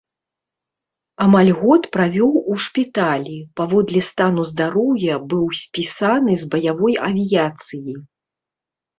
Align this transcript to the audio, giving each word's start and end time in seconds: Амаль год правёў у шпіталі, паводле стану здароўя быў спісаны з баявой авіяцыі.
Амаль 1.23 1.49
год 1.57 1.83
правёў 1.97 2.31
у 2.53 2.55
шпіталі, 2.67 3.35
паводле 3.61 4.01
стану 4.07 4.45
здароўя 4.51 5.19
быў 5.33 5.43
спісаны 5.63 6.33
з 6.45 6.49
баявой 6.55 6.95
авіяцыі. 7.09 7.93